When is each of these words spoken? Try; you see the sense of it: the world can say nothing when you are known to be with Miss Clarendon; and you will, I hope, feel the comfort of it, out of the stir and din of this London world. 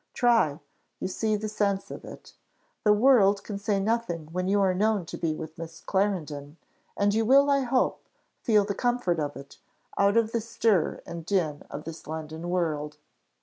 Try; 0.15 0.59
you 0.99 1.07
see 1.07 1.35
the 1.35 1.47
sense 1.47 1.91
of 1.91 2.03
it: 2.03 2.33
the 2.83 2.91
world 2.91 3.43
can 3.43 3.59
say 3.59 3.79
nothing 3.79 4.29
when 4.31 4.47
you 4.47 4.59
are 4.59 4.73
known 4.73 5.05
to 5.05 5.15
be 5.15 5.35
with 5.35 5.59
Miss 5.59 5.79
Clarendon; 5.79 6.57
and 6.97 7.13
you 7.13 7.23
will, 7.23 7.51
I 7.51 7.59
hope, 7.59 8.03
feel 8.41 8.65
the 8.65 8.73
comfort 8.73 9.19
of 9.19 9.35
it, 9.35 9.59
out 9.99 10.17
of 10.17 10.31
the 10.31 10.41
stir 10.41 11.03
and 11.05 11.23
din 11.23 11.61
of 11.69 11.83
this 11.83 12.07
London 12.07 12.49
world. 12.49 12.97